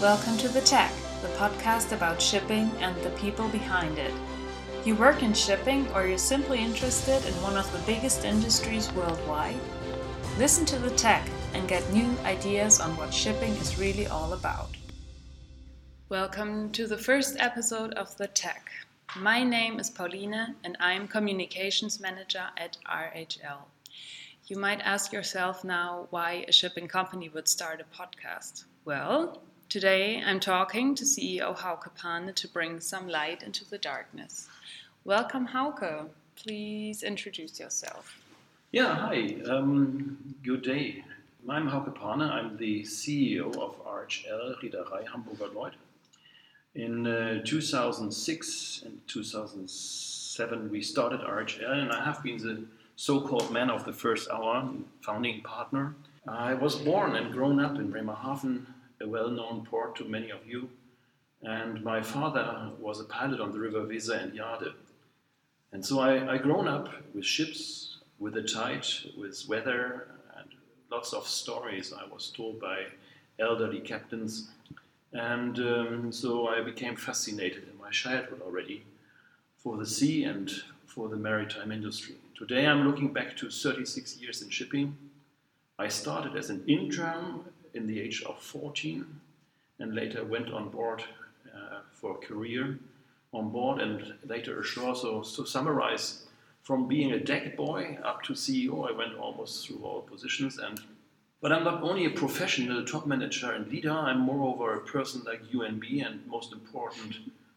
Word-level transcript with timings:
Welcome 0.00 0.38
to 0.38 0.48
The 0.48 0.62
Tech, 0.62 0.90
the 1.20 1.28
podcast 1.36 1.92
about 1.92 2.22
shipping 2.22 2.70
and 2.78 2.96
the 3.02 3.10
people 3.10 3.50
behind 3.50 3.98
it. 3.98 4.14
You 4.82 4.94
work 4.94 5.22
in 5.22 5.34
shipping 5.34 5.86
or 5.92 6.06
you're 6.06 6.16
simply 6.16 6.58
interested 6.64 7.22
in 7.26 7.34
one 7.42 7.58
of 7.58 7.70
the 7.70 7.80
biggest 7.80 8.24
industries 8.24 8.90
worldwide? 8.94 9.60
Listen 10.38 10.64
to 10.64 10.78
The 10.78 10.88
Tech 10.92 11.28
and 11.52 11.68
get 11.68 11.92
new 11.92 12.16
ideas 12.24 12.80
on 12.80 12.96
what 12.96 13.12
shipping 13.12 13.52
is 13.56 13.78
really 13.78 14.06
all 14.06 14.32
about. 14.32 14.70
Welcome 16.08 16.72
to 16.72 16.86
the 16.86 16.96
first 16.96 17.36
episode 17.38 17.92
of 17.92 18.16
The 18.16 18.28
Tech. 18.28 18.70
My 19.16 19.44
name 19.44 19.78
is 19.78 19.90
Pauline 19.90 20.54
and 20.64 20.78
I'm 20.80 21.08
Communications 21.08 22.00
Manager 22.00 22.46
at 22.56 22.78
RHL. 22.90 23.64
You 24.46 24.56
might 24.56 24.80
ask 24.80 25.12
yourself 25.12 25.62
now 25.62 26.06
why 26.08 26.46
a 26.48 26.52
shipping 26.52 26.88
company 26.88 27.28
would 27.28 27.48
start 27.48 27.82
a 27.82 28.02
podcast. 28.02 28.64
Well, 28.86 29.42
today 29.70 30.20
I'm 30.26 30.40
talking 30.40 30.96
to 30.96 31.04
CEO 31.04 31.56
Hauke 31.56 31.94
Pane 31.94 32.34
to 32.34 32.48
bring 32.48 32.80
some 32.80 33.06
light 33.06 33.44
into 33.44 33.64
the 33.70 33.78
darkness. 33.78 34.48
Welcome, 35.04 35.46
Hauke. 35.46 36.08
Please 36.34 37.04
introduce 37.04 37.60
yourself. 37.60 38.18
Yeah, 38.72 38.96
hi. 38.96 39.36
Um, 39.48 40.34
good 40.42 40.62
day. 40.62 41.04
I'm 41.48 41.70
Hauke 41.70 41.94
Pane. 41.94 42.20
I'm 42.20 42.56
the 42.56 42.82
CEO 42.82 43.56
of 43.58 43.78
RHL 43.86 44.60
Reederei 44.60 45.08
Hamburger 45.08 45.46
Lloyd. 45.54 45.76
In 46.74 47.06
uh, 47.06 47.40
2006 47.44 48.82
and 48.84 49.00
2007, 49.06 50.70
we 50.70 50.82
started 50.82 51.20
RHL, 51.20 51.70
and 51.70 51.92
I 51.92 52.04
have 52.04 52.20
been 52.24 52.38
the 52.38 52.64
so-called 52.96 53.52
man 53.52 53.70
of 53.70 53.84
the 53.84 53.92
first 53.92 54.28
hour, 54.30 54.68
founding 55.02 55.42
partner. 55.42 55.94
I 56.26 56.54
was 56.54 56.74
born 56.74 57.14
and 57.14 57.32
grown 57.32 57.60
up 57.60 57.76
in 57.76 57.92
Bremerhaven, 57.92 58.66
a 59.00 59.08
well-known 59.08 59.64
port 59.64 59.96
to 59.96 60.04
many 60.04 60.30
of 60.30 60.46
you, 60.46 60.68
and 61.42 61.82
my 61.82 62.02
father 62.02 62.70
was 62.78 63.00
a 63.00 63.04
pilot 63.04 63.40
on 63.40 63.52
the 63.52 63.58
River 63.58 63.80
Weser 63.80 64.22
and 64.22 64.34
Jade. 64.34 64.72
And 65.72 65.84
so 65.84 66.00
I, 66.00 66.34
I 66.34 66.38
grown 66.38 66.68
up 66.68 66.88
with 67.14 67.24
ships, 67.24 67.98
with 68.18 68.34
the 68.34 68.42
tide, 68.42 68.86
with 69.18 69.46
weather, 69.48 70.08
and 70.36 70.48
lots 70.90 71.12
of 71.12 71.26
stories 71.26 71.92
I 71.92 72.06
was 72.12 72.30
told 72.30 72.60
by 72.60 72.86
elderly 73.38 73.80
captains. 73.80 74.50
And 75.12 75.58
um, 75.58 76.12
so 76.12 76.48
I 76.48 76.60
became 76.60 76.96
fascinated 76.96 77.68
in 77.72 77.78
my 77.78 77.90
childhood 77.90 78.42
already 78.42 78.84
for 79.56 79.76
the 79.76 79.86
sea 79.86 80.24
and 80.24 80.50
for 80.86 81.08
the 81.08 81.16
maritime 81.16 81.72
industry. 81.72 82.16
Today 82.36 82.66
I'm 82.66 82.86
looking 82.86 83.12
back 83.12 83.36
to 83.38 83.50
36 83.50 84.18
years 84.18 84.42
in 84.42 84.50
shipping. 84.50 84.96
I 85.78 85.88
started 85.88 86.36
as 86.36 86.50
an 86.50 86.64
intern 86.66 87.44
in 87.74 87.86
the 87.86 88.00
age 88.00 88.22
of 88.22 88.40
14 88.42 89.04
and 89.78 89.94
later 89.94 90.24
went 90.24 90.52
on 90.52 90.68
board 90.68 91.04
uh, 91.54 91.78
for 91.92 92.12
a 92.12 92.26
career 92.26 92.78
on 93.32 93.50
board 93.50 93.80
and 93.80 94.14
later 94.24 94.60
ashore. 94.60 94.94
So 94.94 95.22
to 95.22 95.46
summarize, 95.46 96.26
from 96.62 96.88
being 96.88 97.12
a 97.12 97.18
deck 97.18 97.56
boy 97.56 97.98
up 98.04 98.22
to 98.24 98.34
CEO, 98.34 98.88
I 98.88 98.96
went 98.96 99.14
almost 99.14 99.66
through 99.66 99.82
all 99.82 100.02
positions. 100.02 100.58
And 100.58 100.80
but 101.40 101.52
I'm 101.52 101.64
not 101.64 101.82
only 101.82 102.04
a 102.04 102.10
professional 102.10 102.84
top 102.84 103.06
manager 103.06 103.52
and 103.52 103.66
leader. 103.68 103.92
I'm 103.92 104.20
moreover 104.20 104.74
a 104.74 104.80
person 104.80 105.22
like 105.24 105.40
you 105.50 105.62
and 105.62 105.80
me, 105.80 106.02
and 106.02 106.26
most 106.26 106.52
important, 106.52 107.16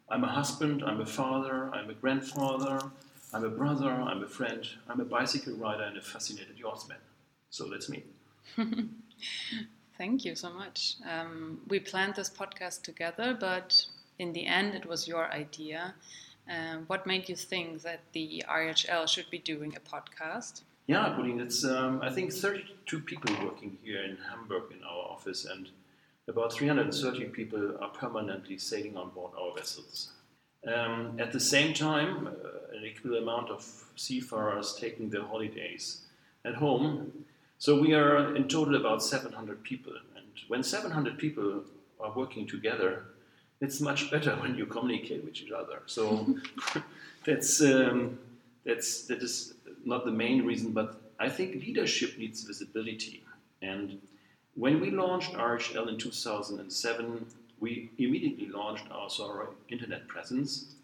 I'm 0.09 0.23
a 0.23 0.27
husband, 0.27 0.83
I'm 0.85 1.01
a 1.01 1.05
father, 1.05 1.69
I'm 1.73 1.89
a 1.89 1.93
grandfather, 1.93 2.79
I'm 3.33 3.43
a 3.43 3.49
brother, 3.49 3.91
I'm 3.91 4.23
a 4.23 4.27
friend, 4.27 4.65
I'm 4.87 5.01
a 5.01 5.05
bicycle 5.05 5.55
rider, 5.55 5.83
and 5.83 5.97
a 5.97 6.01
fascinated 6.01 6.57
yachtsman. 6.57 6.97
So 7.49 7.69
that's 7.69 7.89
me. 7.89 8.03
Thank 9.97 10.25
you 10.25 10.35
so 10.35 10.51
much. 10.51 10.95
Um, 11.09 11.61
we 11.67 11.79
planned 11.79 12.15
this 12.15 12.29
podcast 12.29 12.81
together, 12.81 13.37
but 13.39 13.85
in 14.19 14.33
the 14.33 14.45
end, 14.45 14.73
it 14.73 14.85
was 14.85 15.07
your 15.07 15.31
idea. 15.31 15.93
Um, 16.49 16.83
what 16.87 17.05
made 17.05 17.29
you 17.29 17.35
think 17.35 17.83
that 17.83 18.01
the 18.11 18.43
RHL 18.49 19.07
should 19.07 19.29
be 19.29 19.37
doing 19.37 19.75
a 19.75 19.79
podcast? 19.79 20.61
Yeah, 20.87 21.13
Pauline, 21.15 21.39
it's 21.39 21.63
um, 21.63 22.01
I 22.01 22.09
think 22.09 22.33
32 22.33 22.99
people 23.01 23.33
working 23.43 23.77
here 23.83 24.03
in 24.03 24.17
Hamburg 24.29 24.63
in 24.71 24.83
our 24.83 25.05
office, 25.11 25.45
and 25.45 25.69
about 26.27 26.51
330 26.51 27.25
people 27.25 27.77
are 27.81 27.89
permanently 27.89 28.57
sailing 28.57 28.97
on 28.97 29.09
board 29.11 29.31
our 29.39 29.55
vessels. 29.55 30.11
Um, 30.67 31.17
at 31.19 31.31
the 31.31 31.39
same 31.39 31.73
time, 31.73 32.27
uh, 32.27 32.77
an 32.77 32.83
equal 32.85 33.15
amount 33.15 33.49
of 33.49 33.63
seafarers 33.95 34.75
taking 34.75 35.09
their 35.09 35.23
holidays 35.23 36.01
at 36.43 36.55
home. 36.55 37.25
So 37.63 37.79
we 37.79 37.93
are 37.93 38.35
in 38.35 38.49
total 38.49 38.75
about 38.75 39.01
700 39.01 39.63
people. 39.63 39.93
And 40.17 40.25
when 40.49 40.63
700 40.63 41.17
people 41.17 41.63
are 41.97 42.11
working 42.11 42.45
together, 42.45 43.05
it's 43.61 43.79
much 43.79 44.11
better 44.11 44.31
when 44.41 44.57
you 44.57 44.65
communicate 44.65 45.23
with 45.23 45.37
each 45.37 45.49
other. 45.49 45.81
So 45.85 46.35
that's 47.25 47.61
um, 47.61 48.19
that's 48.65 49.03
that 49.07 49.23
is 49.23 49.53
not 49.85 50.03
the 50.03 50.11
main 50.11 50.45
reason, 50.45 50.73
but 50.73 50.99
I 51.21 51.29
think 51.29 51.55
leadership 51.55 52.17
needs 52.17 52.43
visibility. 52.43 53.23
And 53.61 54.01
when 54.55 54.81
we 54.81 54.91
launched 54.91 55.31
RHL 55.31 55.87
in 55.87 55.97
2007, 55.97 57.25
we 57.61 57.89
immediately 57.97 58.47
launched 58.47 58.91
our 58.91 59.09
Sora 59.09 59.47
internet 59.69 60.09
presence. 60.09 60.75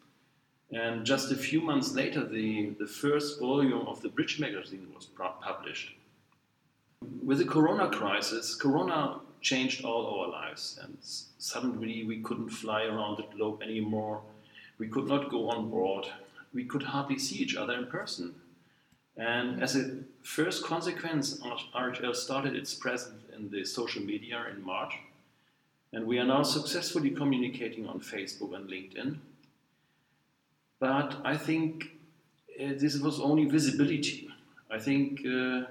And 0.72 1.06
just 1.06 1.29
a 1.34 1.35
few 1.35 1.59
months 1.59 1.91
later, 1.94 2.23
the, 2.25 2.69
the 2.79 2.88
first 2.88 3.38
volume 3.41 3.85
of 3.85 4.01
the 4.01 4.07
Bridge 4.07 4.39
magazine 4.39 4.88
was 4.95 5.07
published. 5.41 5.99
With 7.02 7.38
the 7.38 7.46
Corona 7.46 7.90
crisis, 7.90 8.56
Corona 8.56 9.22
changed 9.40 9.86
all 9.86 10.20
our 10.20 10.30
lives, 10.30 10.78
and 10.82 10.98
suddenly 11.02 12.04
we 12.04 12.22
couldn't 12.22 12.50
fly 12.50 12.84
around 12.84 13.18
the 13.18 13.36
globe 13.38 13.62
anymore. 13.62 14.22
We 14.78 14.88
could 14.88 15.08
not 15.08 15.30
go 15.30 15.50
on 15.50 15.70
board. 15.70 16.08
We 16.54 16.66
could 16.66 16.84
hardly 16.84 17.18
see 17.18 17.38
each 17.38 17.56
other 17.56 17.74
in 17.74 17.88
person. 17.88 18.36
And 19.16 19.62
as 19.62 19.76
a 19.76 20.00
first 20.24 20.66
consequence, 20.66 21.40
RHL 21.40 22.16
started 22.16 22.56
its 22.56 22.74
presence 22.74 23.24
in 23.36 23.50
the 23.50 23.64
social 23.64 24.02
media 24.02 24.46
in 24.52 24.64
March. 24.64 24.94
And 25.94 26.06
we 26.06 26.20
are 26.20 26.26
now 26.26 26.44
successfully 26.44 27.12
communicating 27.12 27.88
on 27.88 28.00
Facebook 28.00 28.56
and 28.56 28.70
LinkedIn. 28.70 29.18
But 30.80 31.18
I 31.24 31.38
think 31.38 31.92
uh, 32.60 32.74
this 32.78 32.98
was 33.00 33.20
only 33.20 33.46
visibility. 33.46 34.30
I 34.70 34.80
think 34.80 35.26
uh, 35.26 35.64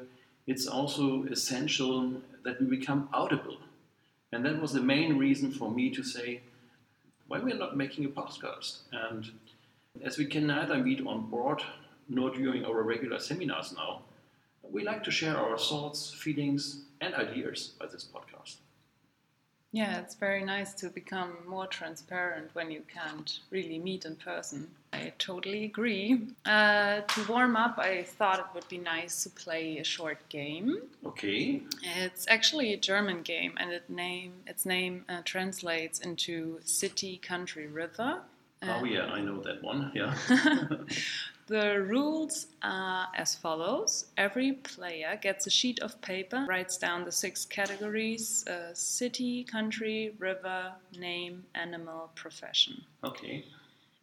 it's 0.48 0.66
also 0.66 1.24
essential 1.24 2.10
that 2.42 2.58
we 2.58 2.66
become 2.66 3.08
audible. 3.12 3.58
And 4.32 4.44
that 4.46 4.60
was 4.60 4.72
the 4.72 4.80
main 4.80 5.18
reason 5.18 5.52
for 5.52 5.70
me 5.70 5.90
to 5.90 6.02
say, 6.02 6.40
why 7.26 7.38
we're 7.38 7.54
not 7.54 7.76
making 7.76 8.06
a 8.06 8.08
podcast? 8.08 8.78
And 8.90 9.30
as 10.02 10.16
we 10.16 10.24
can 10.24 10.46
neither 10.46 10.78
meet 10.78 11.06
on 11.06 11.28
board 11.28 11.62
nor 12.08 12.30
during 12.30 12.64
our 12.64 12.82
regular 12.82 13.18
seminars 13.18 13.74
now, 13.76 14.00
we 14.62 14.82
like 14.82 15.04
to 15.04 15.10
share 15.10 15.36
our 15.36 15.58
thoughts, 15.58 16.14
feelings, 16.14 16.80
and 17.02 17.14
ideas 17.14 17.74
by 17.78 17.86
this 17.86 18.06
podcast. 18.06 18.56
Yeah, 19.72 19.98
it's 19.98 20.14
very 20.14 20.44
nice 20.44 20.72
to 20.74 20.88
become 20.88 21.36
more 21.46 21.66
transparent 21.66 22.50
when 22.54 22.70
you 22.70 22.82
can't 22.92 23.40
really 23.50 23.78
meet 23.78 24.06
in 24.06 24.16
person. 24.16 24.68
I 24.94 25.12
totally 25.18 25.64
agree. 25.66 26.28
Uh, 26.46 27.02
to 27.02 27.24
warm 27.28 27.54
up, 27.54 27.78
I 27.78 28.02
thought 28.02 28.38
it 28.38 28.46
would 28.54 28.66
be 28.68 28.78
nice 28.78 29.22
to 29.24 29.30
play 29.30 29.78
a 29.78 29.84
short 29.84 30.26
game. 30.30 30.78
Okay. 31.04 31.62
It's 31.82 32.26
actually 32.28 32.72
a 32.72 32.78
German 32.78 33.20
game, 33.20 33.52
and 33.58 33.70
it 33.70 33.90
name 33.90 34.32
its 34.46 34.64
name 34.64 35.04
uh, 35.08 35.20
translates 35.26 35.98
into 36.00 36.60
city, 36.64 37.18
country, 37.18 37.66
river. 37.66 38.20
oh 38.62 38.84
yeah, 38.84 39.06
I 39.06 39.20
know 39.20 39.42
that 39.42 39.62
one. 39.62 39.92
Yeah. 39.94 40.16
The 41.48 41.80
rules 41.80 42.48
are 42.62 43.08
as 43.14 43.34
follows 43.34 44.04
every 44.18 44.52
player 44.52 45.18
gets 45.22 45.46
a 45.46 45.50
sheet 45.50 45.78
of 45.80 45.98
paper, 46.02 46.44
writes 46.46 46.76
down 46.76 47.06
the 47.06 47.12
six 47.12 47.46
categories 47.46 48.46
uh, 48.46 48.74
city, 48.74 49.44
country, 49.44 50.14
river, 50.18 50.72
name, 50.98 51.44
animal, 51.54 52.10
profession. 52.14 52.84
Okay. 53.02 53.46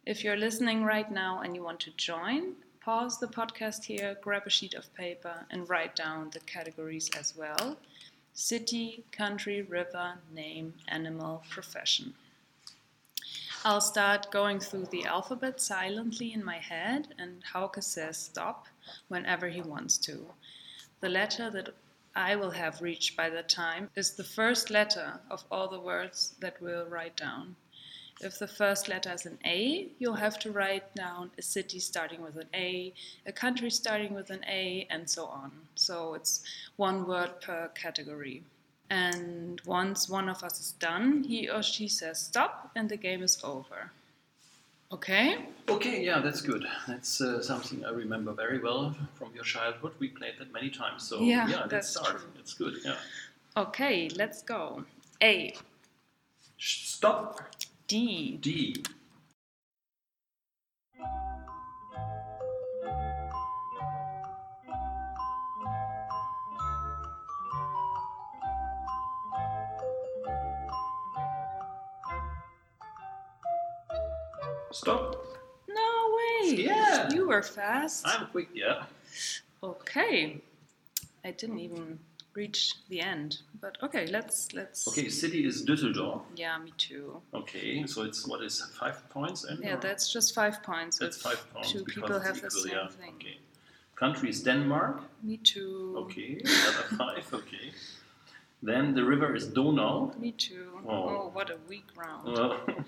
If 0.06 0.24
you're 0.24 0.36
listening 0.36 0.82
right 0.82 1.08
now 1.08 1.40
and 1.42 1.54
you 1.54 1.62
want 1.62 1.78
to 1.80 1.92
join, 1.92 2.54
pause 2.80 3.20
the 3.20 3.28
podcast 3.28 3.84
here, 3.84 4.16
grab 4.22 4.42
a 4.46 4.50
sheet 4.50 4.74
of 4.74 4.92
paper, 4.94 5.46
and 5.52 5.68
write 5.68 5.94
down 5.94 6.30
the 6.30 6.40
categories 6.40 7.08
as 7.16 7.36
well 7.36 7.76
city, 8.34 9.04
country, 9.12 9.62
river, 9.62 10.14
name, 10.34 10.74
animal, 10.88 11.44
profession. 11.48 12.12
I'll 13.64 13.80
start 13.80 14.30
going 14.30 14.60
through 14.60 14.86
the 14.86 15.04
alphabet 15.04 15.60
silently 15.60 16.32
in 16.32 16.44
my 16.44 16.58
head, 16.58 17.14
and 17.18 17.42
Hauke 17.52 17.82
says 17.82 18.16
stop 18.16 18.66
whenever 19.08 19.48
he 19.48 19.60
wants 19.60 19.98
to. 19.98 20.26
The 21.00 21.08
letter 21.08 21.50
that 21.50 21.74
I 22.14 22.36
will 22.36 22.52
have 22.52 22.80
reached 22.80 23.16
by 23.16 23.28
that 23.30 23.48
time 23.48 23.90
is 23.96 24.12
the 24.12 24.24
first 24.24 24.70
letter 24.70 25.20
of 25.30 25.44
all 25.50 25.68
the 25.68 25.80
words 25.80 26.34
that 26.40 26.60
we'll 26.62 26.86
write 26.86 27.16
down. 27.16 27.56
If 28.20 28.38
the 28.38 28.48
first 28.48 28.88
letter 28.88 29.12
is 29.12 29.26
an 29.26 29.38
A, 29.44 29.88
you'll 29.98 30.14
have 30.14 30.38
to 30.40 30.50
write 30.50 30.94
down 30.94 31.30
a 31.36 31.42
city 31.42 31.78
starting 31.78 32.22
with 32.22 32.36
an 32.36 32.48
A, 32.54 32.94
a 33.26 33.32
country 33.32 33.70
starting 33.70 34.14
with 34.14 34.30
an 34.30 34.44
A, 34.48 34.86
and 34.88 35.10
so 35.10 35.26
on. 35.26 35.52
So 35.74 36.14
it's 36.14 36.42
one 36.76 37.06
word 37.06 37.40
per 37.42 37.68
category. 37.74 38.42
And 38.90 39.60
once 39.66 40.08
one 40.08 40.28
of 40.28 40.42
us 40.44 40.60
is 40.60 40.72
done, 40.72 41.24
he 41.24 41.48
or 41.50 41.62
she 41.62 41.88
says 41.88 42.20
stop, 42.20 42.70
and 42.76 42.88
the 42.88 42.96
game 42.96 43.22
is 43.22 43.38
over. 43.42 43.90
Okay? 44.92 45.38
Okay, 45.68 46.04
yeah, 46.04 46.20
that's 46.20 46.40
good. 46.40 46.64
That's 46.86 47.20
uh, 47.20 47.42
something 47.42 47.84
I 47.84 47.90
remember 47.90 48.32
very 48.32 48.60
well 48.60 48.94
from 49.14 49.34
your 49.34 49.42
childhood. 49.42 49.92
We 49.98 50.08
played 50.08 50.34
that 50.38 50.52
many 50.52 50.70
times. 50.70 51.02
So 51.08 51.20
Yeah, 51.20 51.46
let's 51.46 51.70
that's 51.70 51.88
start. 51.90 52.20
true. 52.20 52.28
It's 52.38 52.54
good. 52.54 52.74
Yeah. 52.84 52.94
Okay, 53.56 54.08
let's 54.14 54.42
go. 54.42 54.84
A, 55.22 55.54
Stop. 56.58 57.40
D, 57.88 58.36
D. 58.40 58.82
Stop. 74.80 75.16
No 75.68 75.90
way! 76.16 76.54
Yeah. 76.54 77.08
You 77.12 77.28
were 77.28 77.42
fast. 77.42 78.06
I'm 78.06 78.26
quick. 78.26 78.48
Yeah. 78.54 78.84
Okay. 79.62 80.40
I 81.24 81.30
didn't 81.30 81.58
even 81.60 81.98
reach 82.34 82.74
the 82.90 83.00
end. 83.00 83.38
But 83.60 83.78
okay, 83.82 84.06
let's 84.06 84.52
let's 84.52 84.86
Okay. 84.88 85.08
City 85.08 85.46
is 85.46 85.64
Düsseldorf. 85.64 86.20
Yeah, 86.36 86.58
me 86.58 86.72
too. 86.76 87.22
Okay. 87.32 87.86
So 87.86 88.02
it's 88.02 88.26
what 88.28 88.42
is 88.44 88.60
five 88.78 88.98
points? 89.08 89.44
And 89.44 89.64
Yeah, 89.64 89.76
that's 89.76 90.12
just 90.12 90.34
five 90.34 90.62
points. 90.62 90.98
that's 90.98 91.16
if 91.16 91.22
five 91.22 91.40
points. 91.52 91.72
Two 91.72 91.84
because 91.84 91.94
people 91.94 92.16
it's 92.16 92.26
have 92.26 92.40
the 92.40 92.46
equal, 92.48 92.60
same 92.62 92.72
yeah. 92.76 92.88
thing. 92.88 93.14
Okay. 93.16 93.38
Country 93.94 94.28
is 94.28 94.42
Denmark. 94.42 95.00
Me 95.22 95.38
too. 95.38 95.94
Okay, 96.04 96.38
another 96.44 96.86
five. 97.00 97.26
Okay. 97.32 97.72
Then 98.62 98.94
the 98.94 99.04
river 99.04 99.34
is 99.36 99.46
Donau. 99.48 100.12
Me 100.18 100.32
too. 100.32 100.80
Oh. 100.88 100.90
Oh, 100.92 101.30
what 101.32 101.50
a 101.50 101.58
weak 101.68 101.84
round. 101.96 102.26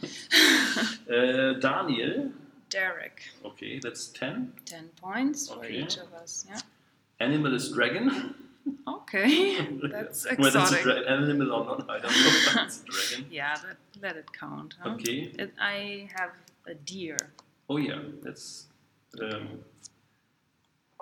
Uh, 1.11 1.53
Daniel. 1.55 2.31
Derek, 2.71 3.23
Okay, 3.47 3.79
that's 3.79 4.09
ten. 4.09 4.53
ten 4.67 4.91
points 5.01 5.49
for 5.49 5.61
Okay. 5.61 5.79
each 5.83 5.97
of 5.97 6.13
us. 6.13 6.45
Yeah. 6.49 6.61
Animal 7.19 7.55
is 7.55 7.73
dragon. 7.73 8.35
Okay, 8.87 9.57
that's 9.83 10.27
Whether 10.37 10.59
it's 10.61 10.73
a 10.73 10.83
dra- 10.83 11.11
animal 11.11 11.51
or 11.53 11.65
not, 11.65 11.89
I 11.89 11.99
don't 11.99 12.13
know. 12.13 12.63
it's 12.65 12.83
a 12.83 12.85
dragon. 12.85 13.27
Yeah, 13.33 13.55
that, 13.65 13.77
let 14.03 14.17
it 14.19 14.31
count. 14.39 14.75
Huh? 14.83 14.91
Okay. 14.91 15.33
It, 15.39 15.55
I 15.59 16.11
have 16.17 16.33
a 16.67 16.75
deer. 16.75 17.17
Oh 17.71 17.79
yeah, 17.79 18.01
that's. 18.23 18.67
Um, 19.23 19.61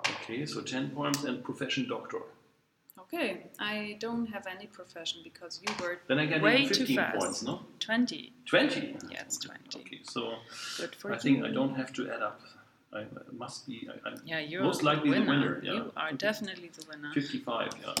okay, 0.09 0.45
so 0.45 0.61
ten 0.61 0.89
points 0.91 1.25
and 1.25 1.43
profession 1.43 1.87
doctor. 1.89 2.21
Okay, 3.13 3.45
I 3.57 3.95
don't 3.99 4.25
have 4.27 4.45
any 4.47 4.67
profession 4.67 5.21
because 5.23 5.61
you 5.65 5.73
were 5.81 5.99
Then 6.07 6.19
I 6.19 6.25
get 6.25 6.41
way 6.41 6.63
even 6.63 6.73
too 6.75 6.95
fast. 6.95 7.17
points, 7.17 7.43
no? 7.43 7.61
20. 7.79 8.33
20. 8.45 8.97
Yeah, 9.09 9.21
it's 9.21 9.37
20. 9.37 9.79
Okay, 9.79 9.99
so 10.03 10.33
Good 10.77 10.93
for 10.95 11.11
I 11.11 11.15
you. 11.15 11.19
think 11.21 11.45
I 11.45 11.51
don't 11.51 11.75
have 11.75 11.93
to 11.93 12.11
add 12.11 12.21
up. 12.21 12.41
I 12.93 12.99
I 12.99 13.05
must 13.37 13.65
be 13.67 13.87
I, 13.89 14.09
I'm 14.09 14.21
Yeah, 14.25 14.39
you're 14.39 14.63
most 14.63 14.83
likely 14.83 15.09
the 15.11 15.19
the 15.21 15.21
winner. 15.21 15.39
winner. 15.55 15.61
Yeah. 15.63 15.73
You 15.73 15.91
are 15.95 16.11
definitely 16.11 16.69
the 16.77 16.85
winner. 16.89 17.11
55, 17.13 17.69
yeah. 17.81 17.93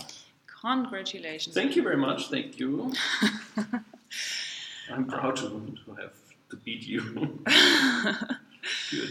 Congratulations. 0.61 1.53
Thank 1.55 1.75
you 1.77 1.83
very 1.83 1.97
much. 1.97 2.29
Thank 2.29 2.59
you. 2.59 2.91
I'm 4.91 5.05
proud 5.05 5.35
to, 5.37 5.49
to 5.85 5.93
have 6.01 6.13
to 6.49 6.55
beat 6.57 6.85
you. 6.85 7.01
Good. 8.91 9.09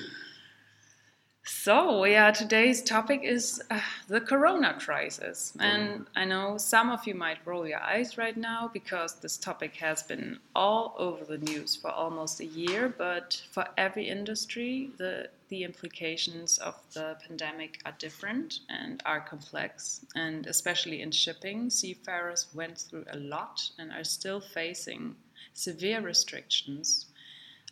So, 1.66 2.04
yeah, 2.04 2.30
today's 2.30 2.80
topic 2.80 3.22
is 3.24 3.60
uh, 3.72 3.80
the 4.06 4.20
corona 4.20 4.78
crisis. 4.78 5.52
Mm. 5.58 5.64
And 5.64 6.06
I 6.14 6.24
know 6.24 6.58
some 6.58 6.90
of 6.90 7.08
you 7.08 7.14
might 7.16 7.44
roll 7.44 7.66
your 7.66 7.80
eyes 7.80 8.16
right 8.16 8.36
now 8.36 8.70
because 8.72 9.16
this 9.16 9.36
topic 9.36 9.74
has 9.78 10.04
been 10.04 10.38
all 10.54 10.94
over 10.96 11.24
the 11.24 11.38
news 11.38 11.74
for 11.74 11.90
almost 11.90 12.38
a 12.38 12.44
year. 12.44 12.88
But 12.96 13.42
for 13.50 13.66
every 13.76 14.08
industry, 14.08 14.90
the, 14.96 15.28
the 15.48 15.64
implications 15.64 16.58
of 16.58 16.76
the 16.92 17.16
pandemic 17.26 17.80
are 17.84 17.96
different 17.98 18.60
and 18.69 19.02
are 19.04 19.20
complex. 19.20 20.06
And 20.14 20.46
especially 20.46 21.02
in 21.02 21.10
shipping, 21.10 21.70
seafarers 21.70 22.46
went 22.54 22.78
through 22.78 23.06
a 23.10 23.19
lot 23.19 23.70
and 23.76 23.90
are 23.90 24.04
still 24.04 24.38
facing 24.38 25.16
severe 25.52 26.00
restrictions. 26.00 27.06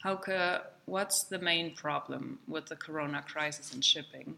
Hauke, 0.04 0.60
what's 0.84 1.24
the 1.24 1.38
main 1.38 1.74
problem 1.74 2.38
with 2.46 2.66
the 2.66 2.76
corona 2.76 3.24
crisis 3.26 3.74
in 3.74 3.80
shipping? 3.80 4.36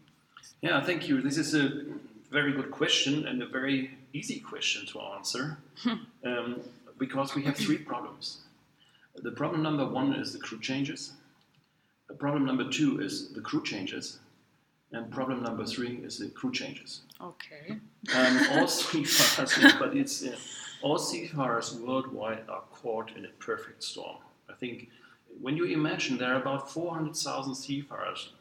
Yeah, 0.61 0.81
thank 0.81 1.09
you. 1.09 1.21
This 1.21 1.37
is 1.37 1.53
a 1.53 1.83
very 2.31 2.53
good 2.53 2.71
question 2.71 3.27
and 3.27 3.41
a 3.41 3.47
very 3.47 3.97
easy 4.13 4.39
question 4.39 4.85
to 4.87 5.01
answer 5.01 5.57
um, 6.25 6.61
because 6.97 7.35
we 7.35 7.43
have 7.43 7.57
three 7.57 7.77
problems. 7.77 8.41
The 9.15 9.31
problem 9.31 9.61
number 9.61 9.85
one 9.85 10.13
is 10.13 10.33
the 10.33 10.39
crew 10.39 10.59
changes. 10.59 11.13
The 12.07 12.13
problem 12.13 12.45
number 12.45 12.69
two 12.69 13.01
is 13.01 13.33
the 13.33 13.41
crew 13.41 13.63
changes. 13.63 14.19
And 14.93 15.11
problem 15.11 15.43
number 15.43 15.65
three 15.65 15.99
is 16.03 16.17
the 16.17 16.29
crew 16.29 16.51
changes. 16.51 17.01
Okay. 17.21 17.77
Um, 18.15 18.39
all 18.51 18.67
seafarers, 18.69 19.73
but 19.77 19.97
it's 19.97 20.25
uh, 20.25 20.37
all 20.81 20.97
seafarers 20.97 21.75
worldwide 21.75 22.43
are 22.47 22.63
caught 22.71 23.11
in 23.17 23.25
a 23.25 23.29
perfect 23.39 23.83
storm. 23.83 24.17
I 24.49 24.53
think 24.53 24.89
when 25.41 25.57
you 25.57 25.65
imagine 25.65 26.17
there 26.17 26.33
are 26.33 26.41
about 26.41 26.71
400,000 26.71 27.55
seafarers 27.55 28.31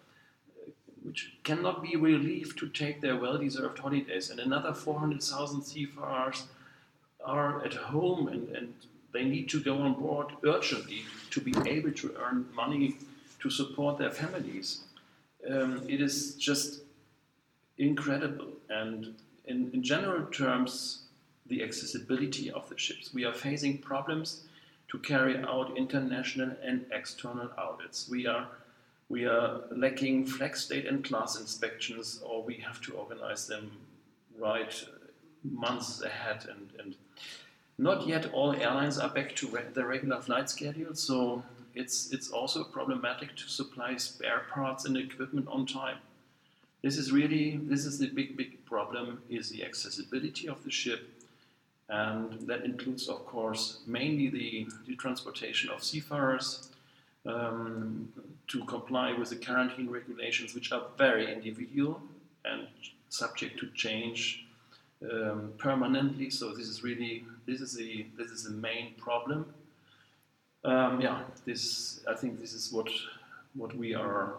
uh, 0.60 0.70
which 1.02 1.34
cannot 1.44 1.82
be 1.82 1.96
relieved 1.96 2.58
to 2.58 2.69
take 2.69 3.00
their 3.00 3.16
well-deserved 3.16 3.78
holidays, 3.78 4.31
and 4.31 4.40
another 4.40 4.72
400,000 4.72 5.62
seafarers 5.62 6.44
are 7.25 7.64
at 7.64 7.75
home 7.75 8.28
and, 8.28 8.48
and 8.56 8.75
they 9.12 9.25
need 9.25 9.48
to 9.48 9.60
go 9.60 9.78
on 9.78 9.94
board 9.94 10.28
urgently 10.44 11.02
to 11.31 11.40
be 11.40 11.54
able 11.69 11.93
to 11.93 12.14
earn 12.20 12.46
money 12.54 12.96
to 13.40 13.50
support 13.50 13.98
their 13.98 14.10
families. 14.10 14.81
Um, 15.48 15.82
it 15.88 16.00
is 16.00 16.34
just 16.34 16.81
incredible. 17.78 18.48
And 18.69 19.14
in, 19.46 19.70
in 19.72 19.82
general 19.82 20.26
terms, 20.26 21.02
the 21.46 21.62
accessibility 21.62 22.50
of 22.50 22.69
the 22.69 22.76
ships. 22.76 23.14
We 23.14 23.25
are 23.25 23.32
facing 23.32 23.78
problems 23.78 24.43
to 24.88 24.98
carry 24.98 25.36
out 25.38 25.76
international 25.76 26.56
and 26.62 26.86
external 26.92 27.50
audits. 27.58 28.08
We 28.08 28.26
are 28.26 28.48
we 29.08 29.24
are 29.24 29.60
lacking 29.70 30.26
flag 30.26 30.56
state 30.56 30.86
and 30.86 31.04
class 31.04 31.38
inspections, 31.38 32.20
or 32.24 32.42
we 32.42 32.54
have 32.54 32.80
to 32.82 32.94
organize 32.94 33.46
them 33.46 33.70
right 34.36 34.84
months 35.44 36.02
ahead. 36.02 36.46
And, 36.50 36.70
and 36.78 36.96
not 37.78 38.06
yet 38.08 38.32
all 38.32 38.52
airlines 38.52 38.98
are 38.98 39.08
back 39.08 39.36
to 39.36 39.48
re- 39.48 39.62
their 39.72 39.86
regular 39.86 40.20
flight 40.20 40.50
schedule, 40.50 40.94
so 40.94 41.44
it's 41.74 42.12
it's 42.12 42.31
also 42.31 42.64
problematic 42.64 43.36
to 43.36 43.48
supply 43.48 43.96
spare 43.96 44.46
parts 44.50 44.86
and 44.86 44.96
equipment 44.96 45.46
on 45.48 45.66
time. 45.66 45.98
This 46.82 46.96
is 46.96 47.12
really 47.12 47.60
this 47.62 47.84
is 47.84 47.98
the 47.98 48.08
big 48.08 48.36
big 48.36 48.64
problem 48.64 49.22
is 49.28 49.50
the 49.50 49.64
accessibility 49.64 50.48
of 50.48 50.64
the 50.64 50.70
ship, 50.70 51.16
and 51.88 52.46
that 52.46 52.64
includes 52.64 53.08
of 53.08 53.24
course 53.26 53.78
mainly 53.86 54.28
the, 54.28 54.66
the 54.86 54.96
transportation 54.96 55.70
of 55.70 55.82
seafarers 55.82 56.70
um, 57.26 58.12
to 58.48 58.64
comply 58.64 59.12
with 59.12 59.31
the 59.31 59.36
quarantine 59.36 59.90
regulations, 59.90 60.55
which 60.55 60.72
are 60.72 60.82
very 60.96 61.32
individual 61.32 62.00
and 62.44 62.66
subject 63.08 63.58
to 63.58 63.69
change 63.74 64.46
um, 65.10 65.52
permanently. 65.58 66.31
So 66.31 66.52
this 66.52 66.69
is 66.69 66.82
really 66.82 67.24
this 67.46 67.60
is 67.60 67.74
the 67.74 68.06
this 68.16 68.31
is 68.31 68.44
the 68.44 68.50
main 68.50 68.94
problem. 68.96 69.46
Um, 70.64 71.00
yeah, 71.00 71.22
this 71.44 72.00
I 72.08 72.14
think 72.14 72.40
this 72.40 72.52
is 72.52 72.72
what 72.72 72.88
what 73.55 73.76
we 73.76 73.94
are 73.94 74.34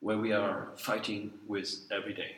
where 0.00 0.18
we 0.18 0.32
are 0.32 0.68
fighting 0.76 1.32
with 1.46 1.86
every 1.92 2.12
day. 2.12 2.36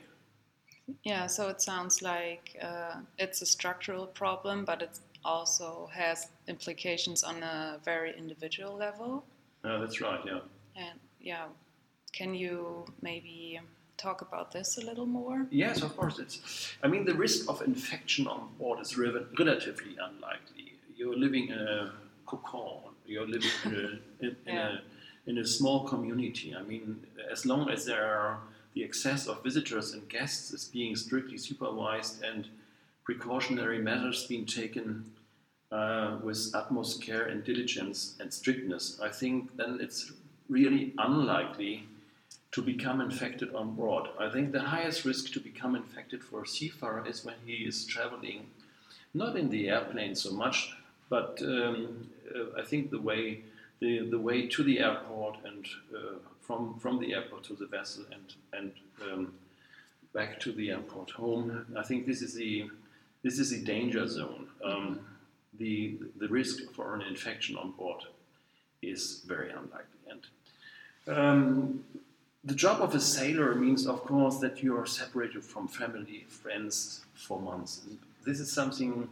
Yeah, 1.03 1.27
so 1.27 1.49
it 1.49 1.63
sounds 1.63 2.03
like 2.03 2.57
uh, 2.61 2.97
it's 3.19 3.43
a 3.43 3.47
structural 3.47 4.07
problem, 4.07 4.65
but 4.65 4.83
it 4.83 4.99
also 5.25 5.89
has 5.93 6.29
implications 6.49 7.23
on 7.23 7.43
a 7.43 7.79
very 7.85 8.17
individual 8.17 8.75
level. 8.77 9.25
Yeah, 9.65 9.79
that's 9.79 10.01
right. 10.01 10.21
Yeah. 10.27 10.41
And 10.77 10.99
yeah, 11.21 11.47
can 12.13 12.35
you 12.35 12.85
maybe 13.01 13.61
talk 13.97 14.21
about 14.21 14.53
this 14.53 14.77
a 14.77 14.83
little 14.85 15.07
more? 15.07 15.47
Yes, 15.51 15.83
of 15.83 15.97
course. 15.97 16.19
It's. 16.19 16.75
I 16.83 16.89
mean, 16.89 17.05
the 17.07 17.15
risk 17.15 17.49
of 17.49 17.63
infection 17.63 18.27
on 18.27 18.49
board 18.59 18.81
is 18.81 18.97
re- 18.99 19.25
relatively 19.39 19.97
unlikely. 20.01 20.75
You're 20.95 21.17
living 21.17 21.49
in 21.49 21.59
a 21.59 21.93
cocoon, 22.27 22.93
You're 23.07 23.27
living 23.27 23.51
in 23.65 23.75
a 23.75 24.25
in, 24.25 24.37
in 24.47 24.55
Yeah. 24.55 24.77
a 25.27 25.31
in 25.31 25.39
a 25.39 25.47
small 25.47 25.85
community. 25.89 26.55
I 26.55 26.63
mean, 26.63 27.07
as 27.33 27.47
long 27.47 27.71
as 27.71 27.87
there 27.87 28.05
are 28.05 28.39
the 28.75 28.85
access 28.85 29.27
of 29.27 29.43
visitors 29.43 29.93
and 29.93 30.09
guests 30.09 30.53
is 30.53 30.65
being 30.65 30.97
strictly 30.97 31.39
supervised 31.39 32.23
and 32.23 32.49
precautionary 33.05 33.79
measures 33.79 34.27
being 34.27 34.47
taken 34.47 35.05
uh, 35.71 36.17
with 36.23 36.51
utmost 36.55 37.03
care 37.03 37.27
and 37.27 37.45
diligence 37.45 38.17
and 38.21 38.33
strictness, 38.33 39.01
I 39.03 39.09
think 39.09 39.57
then 39.57 39.79
it's 39.81 40.13
really 40.49 40.93
unlikely 40.99 41.87
to 42.53 42.63
become 42.63 43.01
infected 43.01 43.55
on 43.55 43.75
board. 43.75 44.09
I 44.19 44.31
think 44.31 44.53
the 44.53 44.61
highest 44.61 45.05
risk 45.05 45.33
to 45.33 45.41
become 45.41 45.75
infected 45.75 46.23
for 46.23 46.43
a 46.43 46.47
seafarer 46.47 47.05
is 47.07 47.25
when 47.25 47.35
he 47.45 47.65
is 47.65 47.85
traveling 47.87 48.47
not 49.15 49.37
in 49.37 49.51
the 49.51 49.69
airplane 49.69 50.15
so 50.15 50.33
much, 50.33 50.75
but 51.09 51.41
um, 51.43 52.09
uh, 52.35 52.61
I 52.61 52.63
think 52.63 52.91
the 52.91 53.01
way 53.01 53.43
the, 53.85 53.99
the 54.09 54.19
way 54.19 54.47
to 54.47 54.63
the 54.63 54.79
airport 54.81 55.37
and 55.45 55.67
uh, 55.95 56.19
from 56.41 56.79
from 56.79 56.99
the 57.01 57.15
airport 57.15 57.45
to 57.45 57.55
the 57.55 57.67
vessel 57.67 58.05
and 58.17 58.29
and 58.59 58.73
um, 59.07 59.35
back 60.13 60.41
to 60.41 60.53
the 60.53 60.71
airport 60.71 61.11
home. 61.11 61.67
I 61.77 61.83
think 61.83 62.07
this 62.07 62.23
is 62.23 62.35
the 62.35 62.71
this 63.23 63.39
is 63.39 63.51
the 63.51 63.63
danger 63.75 64.07
zone. 64.09 64.47
Um, 64.65 65.01
the 65.59 65.99
the 66.23 66.29
risk 66.29 66.57
for 66.77 66.95
an 66.95 67.03
infection 67.03 67.57
on 67.57 67.73
board 67.73 68.03
is 68.83 69.23
very 69.27 69.51
unlikely. 69.51 70.03
And 70.13 70.23
um, 71.19 71.85
the 72.43 72.55
job 72.55 72.81
of 72.81 72.95
a 72.95 73.01
sailor 73.01 73.55
means, 73.55 73.87
of 73.87 74.05
course, 74.05 74.39
that 74.39 74.63
you 74.63 74.77
are 74.79 74.87
separated 74.87 75.43
from 75.43 75.69
family, 75.69 76.27
friends 76.29 77.05
for 77.15 77.41
months. 77.41 77.83
This 78.27 78.39
is 78.41 78.51
something 78.53 79.09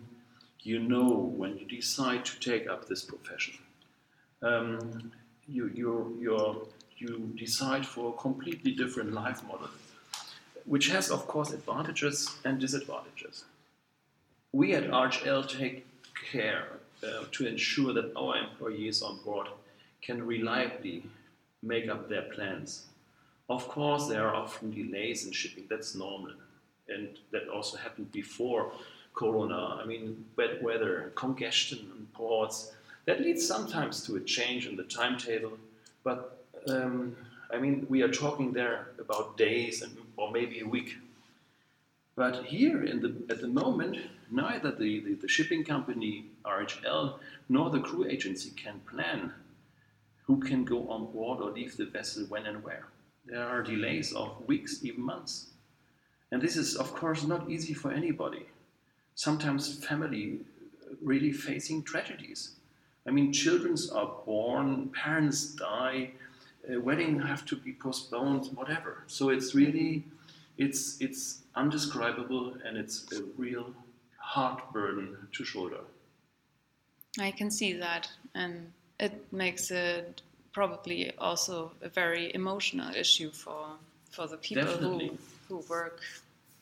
you 0.61 0.79
know 0.79 1.09
when 1.41 1.59
you 1.59 1.67
decide 1.67 2.25
to 2.25 2.35
take 2.51 2.69
up 2.69 2.87
this 2.87 3.03
profession. 3.05 3.55
Um, 4.43 5.13
you, 5.49 5.71
you 5.75 6.19
you 6.21 6.69
you 6.99 7.33
decide 7.37 7.87
for 7.87 8.15
a 8.15 8.17
completely 8.21 8.73
different 8.73 9.13
life 9.13 9.43
model, 9.45 9.69
which 10.67 10.89
has, 10.89 11.11
of 11.11 11.27
course, 11.27 11.53
advantages 11.53 12.37
and 12.45 12.61
disadvantages. 12.61 13.45
We 14.53 14.75
at 14.75 14.91
RHL 14.91 15.49
take 15.49 15.87
care 16.31 16.67
uh, 17.03 17.25
to 17.33 17.47
ensure 17.47 17.93
that 17.93 18.13
our 18.17 18.37
employees 18.37 19.03
on 19.03 19.19
board 19.25 19.49
can 20.01 20.25
reliably 20.27 21.05
make 21.63 21.89
up 21.89 22.09
their 22.09 22.23
plans. 22.23 22.87
Of 23.49 23.69
course, 23.69 24.09
there 24.09 24.29
are 24.29 24.35
often 24.35 24.71
delays 24.71 25.27
in 25.27 25.33
shipping, 25.33 25.65
that's 25.69 25.95
normal. 25.95 26.33
And 26.89 27.19
that 27.31 27.49
also 27.49 27.77
happened 27.77 28.13
before 28.13 28.73
Corona. 29.15 29.81
I 29.83 29.85
mean, 29.85 30.25
bad 30.37 30.63
weather, 30.63 31.13
congestion 31.15 31.79
in 31.99 32.07
ports, 32.07 32.73
that 33.07 33.21
leads 33.21 33.47
sometimes 33.47 34.07
to 34.07 34.17
a 34.17 34.21
change 34.21 34.67
in 34.67 34.77
the 34.77 34.85
timetable. 34.85 35.59
But 36.05 36.45
um, 36.69 37.17
I 37.53 37.59
mean, 37.59 37.87
we 37.89 38.03
are 38.03 38.11
talking 38.11 38.53
there 38.53 38.89
about 38.99 39.37
days 39.37 39.83
and, 39.83 39.97
or 40.17 40.31
maybe 40.31 40.61
a 40.61 40.67
week. 40.67 40.97
But 42.15 42.45
here, 42.45 42.85
in 42.85 43.01
the, 43.01 43.15
at 43.31 43.41
the 43.41 43.49
moment, 43.49 43.97
neither 44.31 44.71
the, 44.71 45.01
the, 45.01 45.15
the 45.15 45.29
shipping 45.29 45.65
company 45.65 46.27
RHL 46.45 47.19
nor 47.49 47.71
the 47.71 47.81
crew 47.81 48.07
agency 48.07 48.51
can 48.51 48.81
plan 48.81 49.33
who 50.25 50.41
can 50.41 50.65
go 50.65 50.89
on 50.89 51.13
board 51.13 51.41
or 51.41 51.51
leave 51.51 51.77
the 51.77 51.87
vessel 51.87 52.25
when 52.29 52.47
and 52.47 52.63
where. 52.63 52.87
There 53.27 53.47
are 53.47 53.63
delays 53.63 54.13
of 54.13 54.47
weeks, 54.47 54.85
even 54.85 55.03
months. 55.03 55.49
And 56.31 56.41
this 56.41 56.57
is, 56.57 56.77
of 56.77 56.95
course, 56.95 57.25
not 57.25 57.51
easy 57.51 57.75
for 57.75 57.91
anybody. 57.91 58.47
Sometimes 59.15 59.85
family 59.85 60.41
really 61.03 61.33
facing 61.33 61.83
tragedies. 61.83 62.53
I 63.07 63.11
mean, 63.11 63.33
children 63.33 63.77
are 63.95 64.13
born, 64.25 64.91
parents 64.91 65.55
die, 65.55 66.13
uh, 66.69 66.81
weddings 66.81 67.25
have 67.25 67.45
to 67.47 67.57
be 67.57 67.73
postponed, 67.73 68.47
whatever. 68.55 69.03
So 69.07 69.31
it's 69.31 69.55
really, 69.55 70.05
it's 70.57 71.01
it's 71.01 71.41
undescribable, 71.57 72.57
and 72.65 72.77
it's 72.77 73.11
a 73.13 73.23
real 73.37 73.75
hard 74.19 74.63
burden 74.73 75.17
to 75.33 75.45
shoulder. 75.45 75.81
I 77.19 77.33
can 77.33 77.51
see 77.51 77.73
that, 77.75 78.09
and 78.35 78.73
it 79.01 79.33
makes 79.33 79.71
it 79.71 80.23
probably 80.53 81.13
also 81.19 81.73
a 81.83 81.89
very 81.89 82.33
emotional 82.35 82.95
issue 82.95 83.31
for 83.31 83.77
for 84.11 84.29
the 84.29 84.37
people 84.37 84.65
Definitely. 84.65 85.09
who 85.49 85.57
who 85.57 85.69
work. 85.69 86.01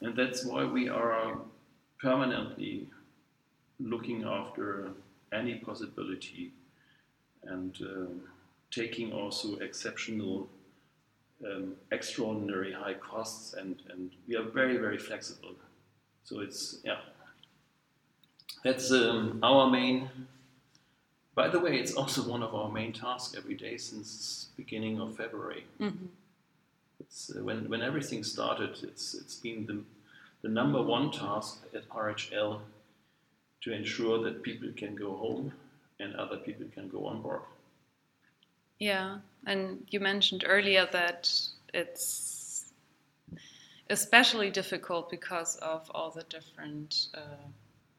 And 0.01 0.17
that's 0.17 0.47
why 0.47 0.65
we 0.65 0.89
are 0.89 1.37
permanently 2.01 2.89
looking 3.79 4.25
after 4.25 4.93
any 5.33 5.57
possibility 5.57 6.53
and 7.45 7.77
um, 7.83 8.21
taking 8.71 9.13
also 9.13 9.57
exceptional, 9.57 10.49
um, 11.45 11.75
extraordinary 11.91 12.73
high 12.73 12.95
costs, 12.95 13.55
and, 13.55 13.83
and 13.91 14.11
we 14.29 14.37
are 14.37 14.43
very, 14.43 14.77
very 14.77 14.99
flexible. 14.99 15.55
So 16.25 16.41
it's, 16.41 16.79
yeah, 16.85 16.99
that's 18.63 18.93
um, 18.93 19.41
our 19.43 19.71
main 19.71 20.11
by 21.41 21.49
the 21.49 21.59
way, 21.59 21.79
it's 21.79 21.95
also 21.95 22.29
one 22.29 22.43
of 22.43 22.55
our 22.55 22.71
main 22.71 22.93
tasks 22.93 23.35
every 23.35 23.55
day 23.55 23.77
since 23.77 24.49
beginning 24.59 25.01
of 25.01 25.17
February. 25.17 25.65
Mm-hmm. 25.81 26.07
It's 27.01 27.33
uh, 27.35 27.43
when 27.43 27.69
when 27.69 27.83
everything 27.83 28.25
started. 28.25 28.77
It's 28.83 29.15
it's 29.15 29.37
been 29.37 29.65
the 29.67 29.83
the 30.43 30.49
number 30.49 30.83
one 30.83 31.11
task 31.11 31.63
at 31.75 31.89
RHL 31.89 32.61
to 33.63 33.73
ensure 33.73 34.23
that 34.25 34.43
people 34.43 34.69
can 34.77 34.95
go 34.95 35.17
home 35.17 35.53
and 35.99 36.15
other 36.17 36.37
people 36.39 36.67
can 36.75 36.89
go 36.89 37.07
on 37.07 37.23
board. 37.23 37.43
Yeah, 38.79 39.19
and 39.47 39.87
you 39.91 40.01
mentioned 40.01 40.45
earlier 40.47 40.89
that 40.93 41.31
it's 41.75 42.73
especially 43.91 44.51
difficult 44.51 45.11
because 45.11 45.57
of 45.57 45.91
all 45.95 46.11
the 46.11 46.25
different. 46.25 47.09
Uh, 47.15 47.49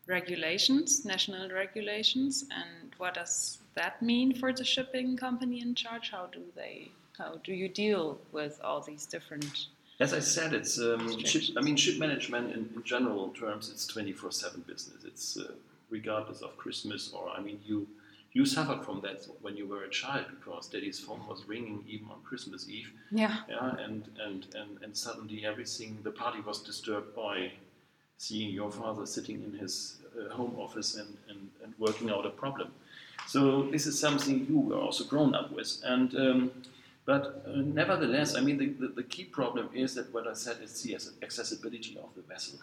regulations, 0.07 1.05
national 1.05 1.49
regulations, 1.49 2.45
and 2.51 2.93
what 2.97 3.13
does 3.13 3.59
that 3.75 4.01
mean 4.01 4.35
for 4.35 4.51
the 4.53 4.63
shipping 4.63 5.15
company 5.15 5.61
in 5.61 5.73
charge? 5.75 6.11
How 6.11 6.27
do 6.27 6.41
they, 6.55 6.89
how 7.17 7.39
do 7.43 7.53
you 7.53 7.69
deal 7.69 8.19
with 8.31 8.59
all 8.63 8.81
these 8.81 9.05
different? 9.05 9.67
As 10.01 10.13
I 10.13 10.19
said, 10.19 10.53
it's 10.53 10.79
um, 10.79 11.23
ship, 11.23 11.43
I 11.55 11.61
mean 11.61 11.75
ship 11.75 11.99
management 11.99 12.51
in, 12.55 12.69
in 12.75 12.83
general 12.83 13.29
terms. 13.29 13.69
It's 13.69 13.85
twenty 13.85 14.13
four 14.13 14.31
seven 14.31 14.61
business. 14.67 15.03
It's 15.05 15.37
uh, 15.37 15.51
regardless 15.91 16.41
of 16.41 16.57
Christmas 16.57 17.11
or 17.13 17.29
I 17.29 17.39
mean 17.41 17.59
you 17.63 17.87
you 18.33 18.45
suffered 18.45 18.83
from 18.83 19.01
that 19.01 19.27
when 19.41 19.55
you 19.57 19.67
were 19.67 19.83
a 19.83 19.89
child 19.89 20.25
because 20.39 20.67
daddy's 20.67 20.99
phone 20.99 21.21
was 21.27 21.43
ringing 21.47 21.83
even 21.87 22.07
on 22.09 22.19
Christmas 22.23 22.67
Eve. 22.67 22.91
Yeah. 23.11 23.37
Yeah, 23.47 23.75
and 23.85 24.07
and 24.19 24.47
and, 24.55 24.71
and 24.83 24.97
suddenly 24.97 25.45
everything 25.45 25.99
the 26.03 26.11
party 26.11 26.41
was 26.41 26.63
disturbed 26.63 27.15
by 27.15 27.51
seeing 28.17 28.49
your 28.51 28.71
father 28.71 29.05
sitting 29.05 29.43
in 29.43 29.59
his 29.59 29.97
uh, 30.17 30.33
home 30.33 30.55
office 30.57 30.95
and, 30.95 31.17
and, 31.27 31.49
and, 31.63 31.73
working 31.79 32.11
out 32.11 32.23
a 32.23 32.29
problem. 32.29 32.69
So 33.25 33.63
this 33.71 33.87
is 33.87 33.99
something 33.99 34.45
you 34.47 34.59
were 34.59 34.75
also 34.75 35.03
grown 35.05 35.33
up 35.33 35.51
with. 35.51 35.81
And 35.83 36.13
um, 36.15 36.51
but 37.05 37.43
uh, 37.47 37.51
nevertheless, 37.55 38.35
I 38.35 38.41
mean, 38.41 38.57
the, 38.57 38.67
the, 38.67 38.87
the, 38.93 39.03
key 39.03 39.23
problem 39.23 39.69
is 39.73 39.95
that 39.95 40.13
what 40.13 40.27
I 40.27 40.33
said 40.33 40.57
is 40.61 40.81
the 40.81 40.97
accessibility 41.23 41.97
of 41.97 42.09
the 42.15 42.21
vessel. 42.21 42.59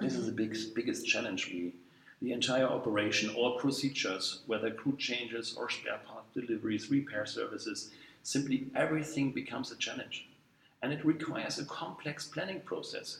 This 0.00 0.14
is 0.14 0.26
the 0.26 0.32
big, 0.32 0.56
biggest 0.74 1.06
challenge. 1.06 1.48
We, 1.48 1.72
the 2.20 2.32
entire 2.32 2.66
operation, 2.66 3.30
all 3.30 3.58
procedures, 3.58 4.40
whether 4.46 4.70
crew 4.70 4.96
changes 4.96 5.54
or 5.56 5.70
spare 5.70 6.00
part 6.06 6.24
deliveries, 6.34 6.90
repair 6.90 7.26
services, 7.26 7.90
simply 8.22 8.66
everything 8.74 9.32
becomes 9.32 9.70
a 9.70 9.76
challenge. 9.76 10.28
And 10.82 10.92
it 10.92 11.04
requires 11.04 11.58
a 11.58 11.64
complex 11.64 12.26
planning 12.26 12.60
process 12.60 13.18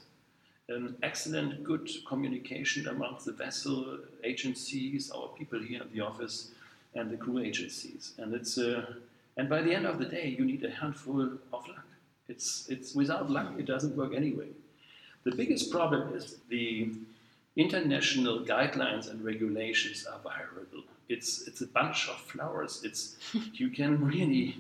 um, 0.75 0.97
excellent, 1.03 1.65
good 1.65 1.89
communication 2.07 2.89
amongst 2.89 3.25
the 3.27 3.33
vessel 3.33 3.99
agencies, 4.23 5.11
our 5.11 5.29
people 5.29 5.59
here 5.61 5.83
in 5.83 5.89
the 5.97 6.05
office, 6.05 6.51
and 6.95 7.11
the 7.11 7.17
crew 7.17 7.39
agencies. 7.39 8.13
And 8.19 8.35
it's 8.35 8.59
uh, 8.59 8.95
and 9.39 9.49
by 9.49 9.63
the 9.63 9.73
end 9.73 9.87
of 9.87 9.99
the 9.99 10.05
day, 10.05 10.35
you 10.37 10.45
need 10.45 10.65
a 10.65 10.71
handful 10.71 11.23
of 11.23 11.69
luck. 11.69 11.87
It's 12.29 12.69
it's 12.69 12.95
without 12.95 13.31
luck, 13.31 13.53
it 13.59 13.67
doesn't 13.67 13.97
work 13.97 14.13
anyway. 14.13 14.49
The 15.25 15.35
biggest 15.35 15.71
problem 15.71 16.15
is 16.15 16.37
the 16.49 16.91
international 17.57 18.45
guidelines 18.45 19.11
and 19.11 19.25
regulations 19.25 20.07
are 20.07 20.21
variable. 20.23 20.83
It's 21.09 21.47
it's 21.47 21.61
a 21.61 21.67
bunch 21.67 22.09
of 22.09 22.17
flowers. 22.17 22.83
It's 22.85 23.17
you 23.53 23.71
can 23.71 24.05
really 24.05 24.57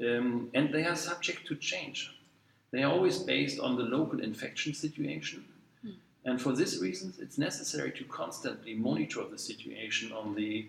um, 0.00 0.50
and 0.54 0.72
they 0.72 0.84
are 0.84 0.94
subject 0.94 1.46
to 1.48 1.56
change. 1.56 2.14
They 2.70 2.82
are 2.82 2.92
always 2.92 3.18
based 3.18 3.58
on 3.58 3.76
the 3.76 3.82
local 3.82 4.20
infection 4.20 4.74
situation. 4.74 5.42
Mm. 5.84 5.94
And 6.26 6.40
for 6.40 6.52
this 6.52 6.80
reason, 6.82 7.14
it's 7.18 7.38
necessary 7.38 7.92
to 7.92 8.04
constantly 8.04 8.74
monitor 8.74 9.24
the 9.24 9.38
situation 9.38 10.12
on 10.12 10.34
the 10.34 10.66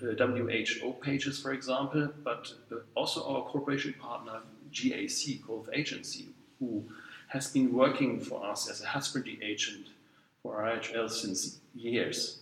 WHO 0.00 0.92
pages, 1.00 1.40
for 1.40 1.52
example, 1.52 2.08
but 2.22 2.52
also 2.94 3.24
our 3.26 3.42
cooperation 3.42 3.94
partner, 3.94 4.40
GAC, 4.72 5.46
Gulf 5.46 5.68
Agency, 5.72 6.28
who 6.58 6.84
has 7.28 7.48
been 7.48 7.72
working 7.72 8.20
for 8.20 8.44
us 8.44 8.68
as 8.68 8.82
a 8.82 8.86
husbandry 8.86 9.38
agent 9.42 9.86
for 10.42 10.58
RHL 10.60 11.10
since 11.10 11.58
years. 11.74 12.40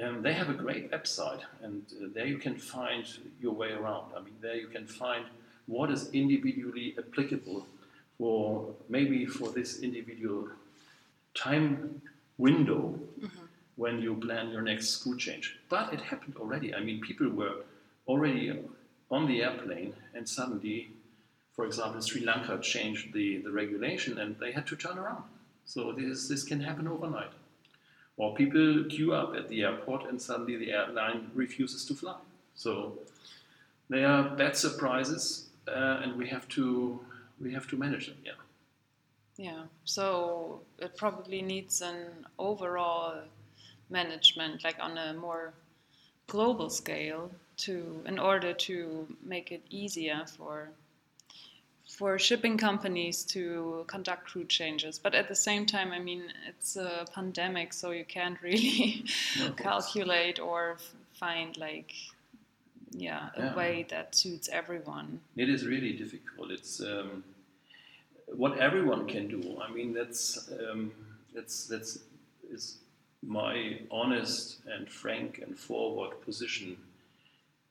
Um, 0.00 0.22
they 0.22 0.32
have 0.32 0.50
a 0.50 0.54
great 0.54 0.90
website, 0.90 1.40
and 1.62 1.82
uh, 2.00 2.06
there 2.14 2.26
you 2.26 2.38
can 2.38 2.56
find 2.56 3.04
your 3.40 3.52
way 3.52 3.72
around. 3.72 4.12
I 4.16 4.20
mean, 4.20 4.34
there 4.40 4.56
you 4.56 4.68
can 4.68 4.86
find 4.86 5.24
what 5.66 5.90
is 5.90 6.10
individually 6.12 6.94
applicable 6.98 7.66
for 8.18 8.74
maybe 8.88 9.26
for 9.26 9.48
this 9.50 9.80
individual 9.80 10.48
time 11.34 12.02
window 12.38 12.98
mm-hmm. 13.20 13.39
When 13.82 13.94
you 14.04 14.12
plan 14.24 14.50
your 14.54 14.62
next 14.70 14.86
school 14.96 15.16
change. 15.26 15.46
But 15.74 15.86
it 15.94 16.00
happened 16.10 16.36
already. 16.42 16.68
I 16.78 16.80
mean, 16.86 16.98
people 17.08 17.28
were 17.40 17.56
already 18.10 18.44
on 19.10 19.22
the 19.30 19.38
airplane, 19.46 19.92
and 20.14 20.24
suddenly, 20.28 20.78
for 21.56 21.64
example, 21.68 22.00
Sri 22.02 22.20
Lanka 22.30 22.54
changed 22.74 23.04
the, 23.12 23.28
the 23.44 23.52
regulation 23.62 24.18
and 24.22 24.30
they 24.42 24.52
had 24.52 24.66
to 24.68 24.76
turn 24.76 24.96
around. 24.98 25.24
So 25.64 25.92
this, 25.92 26.28
this 26.28 26.42
can 26.50 26.60
happen 26.68 26.86
overnight. 26.88 27.32
or 28.16 28.34
people 28.34 28.84
queue 28.88 29.12
up 29.14 29.34
at 29.34 29.48
the 29.48 29.62
airport 29.62 30.02
and 30.08 30.20
suddenly 30.20 30.56
the 30.56 30.70
airline 30.72 31.30
refuses 31.34 31.84
to 31.86 31.94
fly. 31.94 32.16
So 32.54 32.98
they 33.88 34.04
are 34.04 34.22
bad 34.42 34.56
surprises, 34.56 35.48
uh, 35.68 36.02
and 36.02 36.16
we 36.16 36.26
have 36.28 36.46
to 36.56 37.00
we 37.40 37.52
have 37.54 37.66
to 37.68 37.76
manage 37.76 38.06
them. 38.08 38.18
Yeah. 38.24 38.38
Yeah. 39.36 39.62
So 39.84 40.60
it 40.78 40.96
probably 40.96 41.40
needs 41.42 41.80
an 41.80 42.26
overall 42.38 43.14
management, 43.90 44.64
like 44.64 44.76
on 44.80 44.96
a 44.98 45.12
more 45.14 45.52
global 46.26 46.70
scale, 46.70 47.30
to 47.58 48.02
in 48.06 48.18
order 48.18 48.52
to 48.52 49.06
make 49.22 49.52
it 49.52 49.62
easier 49.70 50.24
for 50.26 50.70
for 51.90 52.18
shipping 52.18 52.56
companies 52.56 53.24
to 53.24 53.84
conduct 53.88 54.24
crew 54.24 54.44
changes. 54.44 54.98
But 54.98 55.14
at 55.14 55.28
the 55.28 55.34
same 55.34 55.66
time, 55.66 55.92
I 55.92 55.98
mean, 55.98 56.22
it's 56.48 56.76
a 56.76 57.04
pandemic, 57.12 57.72
so 57.72 57.90
you 57.90 58.04
can't 58.04 58.40
really 58.42 59.04
no, 59.38 59.50
calculate 59.52 60.38
or 60.38 60.78
find 61.12 61.56
like 61.58 61.92
yeah 62.92 63.28
a 63.36 63.42
yeah. 63.42 63.54
way 63.56 63.86
that 63.90 64.14
suits 64.14 64.48
everyone. 64.48 65.20
It 65.36 65.48
is 65.48 65.66
really 65.66 65.92
difficult. 65.92 66.50
It's 66.50 66.80
um, 66.80 67.24
what 68.26 68.58
everyone 68.58 69.06
can 69.06 69.28
do. 69.28 69.58
I 69.60 69.70
mean, 69.70 69.92
that's 69.92 70.50
um, 70.52 70.92
that's 71.34 71.66
that's 71.66 71.98
is 72.50 72.78
my 73.26 73.80
honest 73.90 74.58
and 74.66 74.88
frank 74.88 75.40
and 75.44 75.58
forward 75.58 76.20
position. 76.24 76.76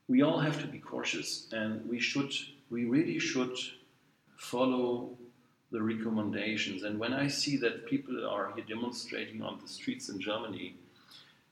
We 0.08 0.22
all 0.22 0.40
have 0.40 0.60
to 0.60 0.66
be 0.66 0.78
cautious, 0.78 1.48
and 1.52 1.88
we 1.88 2.00
should. 2.00 2.32
We 2.70 2.84
really 2.84 3.18
should 3.18 3.56
follow 4.36 5.10
the 5.72 5.82
recommendations. 5.82 6.82
And 6.82 6.98
when 6.98 7.12
I 7.12 7.28
see 7.28 7.56
that 7.58 7.86
people 7.86 8.26
are 8.28 8.52
here 8.54 8.64
demonstrating 8.66 9.42
on 9.42 9.58
the 9.62 9.68
streets 9.68 10.08
in 10.08 10.20
Germany 10.20 10.74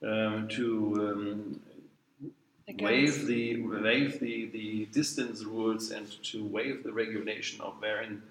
um, 0.03 0.47
to 0.49 0.95
um, 0.99 1.59
waive 2.79 3.27
the 3.27 3.61
waive 3.61 4.19
the, 4.19 4.45
the 4.47 4.85
distance 4.87 5.43
rules 5.43 5.91
and 5.91 6.07
to 6.23 6.45
waive 6.45 6.83
the 6.83 6.91
regulation 6.91 7.61
of 7.61 7.75
wearing 7.81 8.21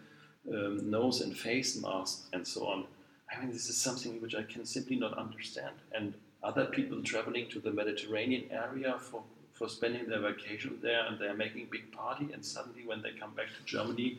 um, 0.52 0.90
nose 0.90 1.20
and 1.20 1.36
face 1.36 1.80
masks 1.80 2.26
and 2.32 2.46
so 2.46 2.66
on. 2.66 2.84
I 3.30 3.40
mean, 3.40 3.52
this 3.52 3.68
is 3.68 3.76
something 3.76 4.20
which 4.20 4.34
I 4.34 4.42
can 4.42 4.64
simply 4.64 4.96
not 4.96 5.16
understand. 5.18 5.76
And 5.92 6.14
other 6.42 6.66
people 6.66 7.02
traveling 7.02 7.48
to 7.50 7.60
the 7.60 7.70
Mediterranean 7.70 8.44
area 8.50 8.96
for, 8.98 9.22
for 9.52 9.68
spending 9.68 10.08
their 10.08 10.20
vacation 10.20 10.78
there 10.82 11.04
and 11.06 11.18
they're 11.18 11.34
making 11.34 11.68
big 11.70 11.92
party 11.92 12.28
and 12.32 12.44
suddenly 12.44 12.86
when 12.86 13.02
they 13.02 13.10
come 13.10 13.32
back 13.34 13.48
to 13.48 13.64
Germany, 13.64 14.18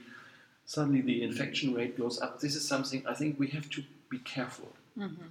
suddenly 0.65 1.01
the 1.01 1.23
infection 1.23 1.73
rate 1.73 1.97
goes 1.97 2.21
up. 2.21 2.39
This 2.39 2.55
is 2.55 2.67
something 2.67 3.03
I 3.07 3.13
think 3.13 3.39
we 3.39 3.47
have 3.47 3.69
to 3.71 3.83
be 4.09 4.19
careful. 4.19 4.69
Mm-hmm. 4.97 5.25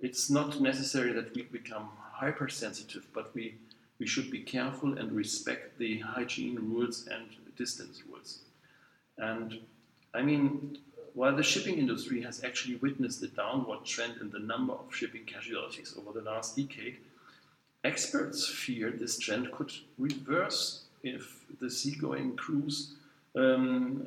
It's 0.00 0.30
not 0.30 0.60
necessary 0.60 1.12
that 1.12 1.34
we 1.34 1.42
become 1.42 1.88
hypersensitive, 2.12 3.06
but 3.12 3.34
we, 3.34 3.56
we 3.98 4.06
should 4.06 4.30
be 4.30 4.40
careful 4.40 4.96
and 4.96 5.10
respect 5.12 5.78
the 5.78 5.98
hygiene 6.00 6.56
rules 6.56 7.08
and 7.10 7.26
distance 7.56 8.02
rules. 8.08 8.40
And 9.16 9.58
I 10.14 10.22
mean, 10.22 10.78
while 11.18 11.34
the 11.34 11.42
shipping 11.42 11.78
industry 11.78 12.22
has 12.22 12.44
actually 12.44 12.76
witnessed 12.76 13.20
a 13.24 13.26
downward 13.26 13.84
trend 13.84 14.14
in 14.20 14.30
the 14.30 14.38
number 14.38 14.72
of 14.72 14.94
shipping 14.94 15.24
casualties 15.24 15.92
over 15.98 16.12
the 16.12 16.24
last 16.24 16.56
decade, 16.56 16.98
experts 17.82 18.48
fear 18.48 18.92
this 18.92 19.18
trend 19.18 19.50
could 19.50 19.72
reverse 19.98 20.84
if 21.02 21.44
the 21.60 21.68
seagoing 21.68 22.36
crews, 22.36 22.94
um, 23.34 24.06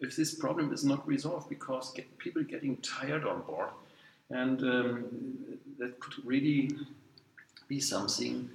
if 0.00 0.14
this 0.14 0.36
problem 0.36 0.72
is 0.72 0.84
not 0.84 1.06
resolved, 1.06 1.48
because 1.48 1.92
get 1.94 2.06
people 2.18 2.44
getting 2.44 2.76
tired 2.76 3.24
on 3.26 3.42
board, 3.42 3.70
and 4.30 4.60
um, 4.62 5.04
that 5.80 5.98
could 5.98 6.24
really 6.24 6.70
be 7.66 7.80
something 7.80 8.48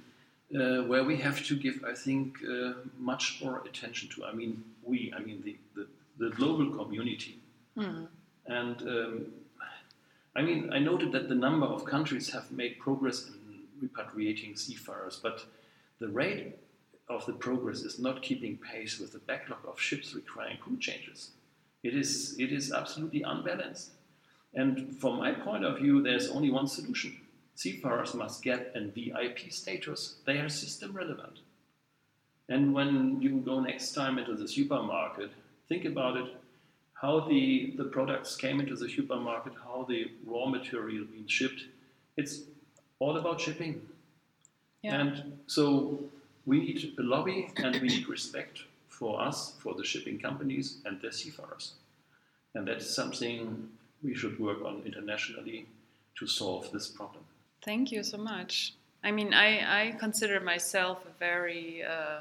uh, 0.54 0.80
where 0.90 1.04
we 1.04 1.16
have 1.16 1.44
to 1.44 1.54
give, 1.54 1.84
I 1.86 1.94
think, 1.94 2.38
uh, 2.42 2.72
much 2.98 3.42
more 3.44 3.62
attention 3.66 4.08
to. 4.14 4.24
I 4.24 4.32
mean, 4.32 4.64
we, 4.82 5.12
I 5.14 5.20
mean, 5.20 5.42
the, 5.44 5.56
the 5.76 5.86
the 6.18 6.30
global 6.34 6.70
community. 6.70 7.38
Mm. 7.78 8.08
And 8.46 8.82
um, 8.82 9.26
I 10.34 10.42
mean, 10.42 10.72
I 10.72 10.78
noted 10.78 11.12
that 11.12 11.28
the 11.28 11.34
number 11.34 11.66
of 11.66 11.84
countries 11.84 12.30
have 12.32 12.50
made 12.50 12.78
progress 12.78 13.28
in 13.28 13.88
repatriating 13.88 14.58
seafarers, 14.58 15.18
but 15.22 15.44
the 16.00 16.08
rate 16.08 16.56
of 17.08 17.24
the 17.26 17.32
progress 17.32 17.80
is 17.80 17.98
not 17.98 18.22
keeping 18.22 18.58
pace 18.58 18.98
with 18.98 19.12
the 19.12 19.18
backlog 19.18 19.60
of 19.66 19.80
ships 19.80 20.14
requiring 20.14 20.58
crew 20.58 20.76
changes. 20.78 21.30
It 21.82 21.94
is, 21.94 22.36
it 22.38 22.52
is 22.52 22.72
absolutely 22.72 23.22
unbalanced. 23.22 23.90
And 24.54 24.96
from 24.98 25.18
my 25.18 25.32
point 25.32 25.64
of 25.64 25.78
view, 25.78 26.02
there's 26.02 26.30
only 26.30 26.50
one 26.50 26.66
solution. 26.66 27.20
Seafarers 27.54 28.14
must 28.14 28.42
get 28.42 28.72
a 28.74 28.80
VIP 28.80 29.50
status. 29.50 30.16
They 30.24 30.38
are 30.38 30.48
system 30.48 30.92
relevant. 30.92 31.38
And 32.48 32.72
when 32.72 33.20
you 33.20 33.40
go 33.40 33.60
next 33.60 33.92
time 33.92 34.18
into 34.18 34.34
the 34.34 34.48
supermarket, 34.48 35.30
think 35.68 35.84
about 35.84 36.16
it 36.16 36.34
how 37.00 37.20
the, 37.20 37.74
the 37.76 37.84
products 37.84 38.36
came 38.36 38.60
into 38.60 38.74
the 38.74 38.88
supermarket, 38.88 39.52
how 39.64 39.86
the 39.88 40.10
raw 40.26 40.46
material 40.46 41.04
being 41.10 41.26
shipped. 41.26 41.62
It's 42.16 42.40
all 42.98 43.16
about 43.16 43.40
shipping. 43.40 43.80
Yeah. 44.82 45.00
And 45.00 45.38
so 45.46 46.00
we 46.44 46.60
need 46.60 46.94
a 46.98 47.02
lobby 47.02 47.50
and 47.56 47.76
we 47.80 47.88
need 47.88 48.08
respect 48.08 48.62
for 48.88 49.20
us, 49.20 49.54
for 49.60 49.74
the 49.74 49.84
shipping 49.84 50.18
companies 50.18 50.78
and 50.84 51.00
their 51.00 51.12
seafarers. 51.12 51.74
And 52.54 52.66
that's 52.66 52.92
something 52.92 53.68
we 54.02 54.14
should 54.14 54.38
work 54.40 54.64
on 54.64 54.82
internationally 54.84 55.66
to 56.16 56.26
solve 56.26 56.70
this 56.72 56.88
problem. 56.88 57.22
Thank 57.62 57.92
you 57.92 58.02
so 58.02 58.18
much. 58.18 58.74
I 59.04 59.12
mean, 59.12 59.32
I, 59.32 59.82
I 59.82 59.92
consider 59.92 60.40
myself 60.40 61.04
a 61.06 61.16
very 61.18 61.84
uh, 61.84 62.20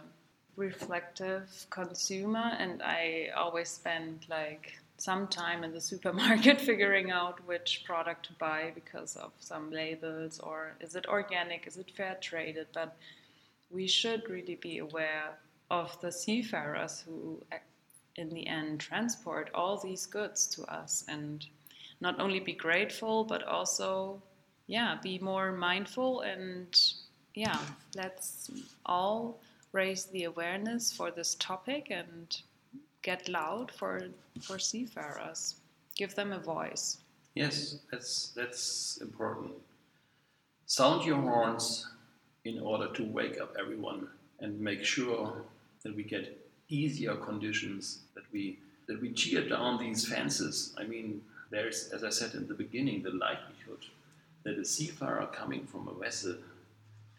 reflective 0.57 1.67
consumer 1.69 2.51
and 2.59 2.81
I 2.81 3.29
always 3.37 3.69
spend 3.69 4.25
like 4.29 4.73
some 4.97 5.27
time 5.27 5.63
in 5.63 5.71
the 5.71 5.79
supermarket 5.79 6.59
figuring 6.69 7.11
out 7.11 7.39
which 7.45 7.83
product 7.85 8.25
to 8.25 8.33
buy 8.33 8.71
because 8.73 9.15
of 9.15 9.31
some 9.39 9.71
labels 9.71 10.39
or 10.39 10.73
is 10.81 10.95
it 10.95 11.05
organic, 11.07 11.67
is 11.67 11.77
it 11.77 11.91
fair 11.95 12.17
traded, 12.19 12.67
but 12.73 12.97
we 13.69 13.87
should 13.87 14.27
really 14.29 14.55
be 14.55 14.79
aware 14.79 15.37
of 15.69 15.99
the 16.01 16.11
seafarers 16.11 17.03
who 17.05 17.39
in 18.15 18.29
the 18.29 18.47
end 18.47 18.79
transport 18.79 19.51
all 19.53 19.77
these 19.77 20.07
goods 20.07 20.47
to 20.47 20.63
us 20.63 21.05
and 21.07 21.45
not 22.01 22.19
only 22.19 22.39
be 22.39 22.53
grateful 22.53 23.23
but 23.23 23.43
also 23.43 24.19
yeah 24.65 24.97
be 25.03 25.19
more 25.19 25.51
mindful 25.51 26.21
and 26.21 26.93
yeah 27.35 27.59
let's 27.95 28.49
all 28.85 29.39
raise 29.77 30.05
the 30.05 30.23
awareness 30.23 30.91
for 30.91 31.11
this 31.11 31.35
topic 31.35 31.83
and 31.91 32.41
get 33.03 33.29
loud 33.29 33.71
for 33.79 33.93
for 34.41 34.57
seafarers. 34.59 35.41
Give 35.95 36.13
them 36.15 36.31
a 36.31 36.41
voice. 36.55 36.85
Yes, 37.35 37.55
that's 37.91 38.33
that's 38.39 38.97
important. 39.07 39.53
Sound 40.65 41.05
your 41.05 41.21
horns 41.29 41.65
in 42.43 42.59
order 42.71 42.87
to 42.97 43.03
wake 43.19 43.37
up 43.43 43.51
everyone 43.61 44.01
and 44.41 44.59
make 44.69 44.83
sure 44.95 45.27
that 45.83 45.95
we 45.95 46.03
get 46.03 46.25
easier 46.69 47.15
conditions, 47.29 47.83
that 48.15 48.27
we 48.33 48.43
that 48.87 48.99
we 49.01 49.09
cheer 49.21 49.43
down 49.55 49.71
these 49.77 50.01
fences. 50.13 50.55
I 50.81 50.83
mean, 50.93 51.21
there's, 51.53 51.89
as 51.95 52.03
I 52.03 52.11
said 52.19 52.33
in 52.39 52.47
the 52.47 52.53
beginning, 52.63 53.03
the 53.03 53.15
likelihood 53.27 53.83
that 54.43 54.57
a 54.57 54.65
seafarer 54.65 55.27
coming 55.27 55.63
from 55.71 55.87
a 55.87 55.93
vessel 55.93 56.35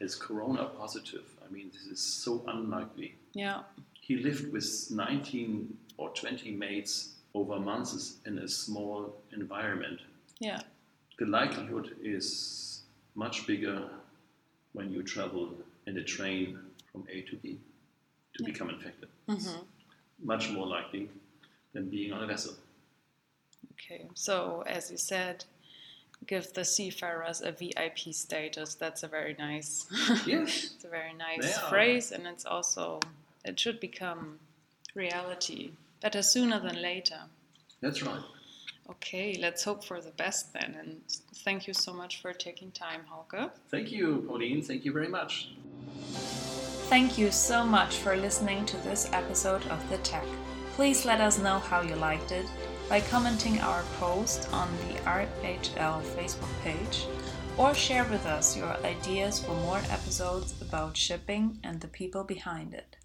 is 0.01 0.15
corona 0.15 0.65
positive. 0.65 1.27
I 1.49 1.53
mean, 1.53 1.71
this 1.73 1.87
is 1.87 2.01
so 2.01 2.45
unlikely. 2.47 3.15
Yeah. 3.33 3.63
He 4.01 4.17
lived 4.17 4.53
with 4.53 4.91
19 4.91 5.77
or 5.97 6.11
20 6.11 6.53
mates 6.53 7.15
over 7.35 7.59
months 7.59 8.17
in 8.27 8.39
a 8.39 8.49
small 8.49 9.15
environment. 9.33 10.01
Yeah. 10.41 10.61
The 11.19 11.27
likelihood 11.27 11.97
is 12.03 12.83
much 13.15 13.47
bigger 13.47 13.89
when 14.73 14.93
you 14.93 15.03
travel 15.03 15.51
in 15.87 15.97
a 15.99 16.05
train 16.05 16.59
from 16.93 17.05
A 17.11 17.23
to 17.23 17.37
B 17.37 17.61
to 18.35 18.43
yeah. 18.43 18.53
become 18.53 18.71
infected. 18.71 19.09
Mm-hmm. 19.29 19.59
Much 20.23 20.51
more 20.51 20.67
likely 20.67 21.09
than 21.73 21.89
being 21.89 22.13
on 22.13 22.23
a 22.23 22.27
vessel. 22.27 22.55
Okay, 23.73 24.07
so 24.15 24.63
as 24.67 24.91
you 24.91 24.97
said, 24.97 25.45
give 26.27 26.53
the 26.53 26.65
seafarers 26.65 27.41
a 27.41 27.53
VIP 27.53 28.13
status. 28.13 28.75
That's 28.75 29.03
a 29.03 29.09
very 29.09 29.35
nice, 29.39 29.87
yes, 30.27 30.73
it's 30.75 30.85
a 30.85 30.89
very 30.89 31.15
nice 31.15 31.59
phrase, 31.69 32.13
and 32.13 32.27
it's 32.27 32.45
also 32.45 33.01
it 33.45 33.59
should 33.59 33.81
become 33.81 34.39
reality 34.95 35.71
better 36.03 36.23
sooner 36.23 36.61
than 36.61 36.81
later. 36.81 37.21
That's 37.81 38.03
right. 38.03 38.23
Okay, 38.91 39.37
let's 39.39 39.65
hope 39.65 39.85
for 39.85 40.01
the 40.01 40.11
best 40.11 40.53
then. 40.55 40.77
And 40.79 41.01
thank 41.45 41.67
you 41.67 41.75
so 41.75 41.93
much 41.93 42.23
for 42.23 42.33
taking 42.33 42.71
time, 42.71 43.03
Hauke. 43.11 43.51
Thank 43.71 43.93
you, 43.93 44.25
Pauline. 44.27 44.63
Thank 44.63 44.85
you 44.85 44.93
very 44.93 45.09
much. 45.09 45.51
Thank 46.89 47.19
you 47.19 47.31
so 47.31 47.65
much 47.65 47.97
for 47.97 48.17
listening 48.17 48.65
to 48.65 48.79
this 48.79 49.11
episode 49.13 49.67
of 49.67 49.91
The 49.91 49.99
Tech. 49.99 50.25
Please 50.73 51.05
let 51.05 51.21
us 51.21 51.39
know 51.39 51.59
how 51.59 51.83
you 51.83 51.97
liked 51.97 52.33
it 52.33 52.47
by 52.89 53.01
commenting 53.01 53.61
our 53.61 53.83
post 53.99 54.49
on 54.53 54.69
the 54.79 54.95
RHL 55.01 56.03
Facebook 56.17 56.63
page 56.63 57.07
or 57.57 57.75
share 57.75 58.05
with 58.05 58.25
us 58.27 58.57
your 58.57 58.77
ideas 58.85 59.39
for 59.39 59.55
more 59.57 59.81
episodes 59.91 60.55
about 60.63 60.97
shipping 60.97 61.59
and 61.65 61.81
the 61.81 61.89
people 61.89 62.25
behind 62.25 62.73
it. 62.75 62.98